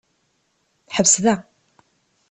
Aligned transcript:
Ḥbes 0.95 1.13
da. 1.23 1.35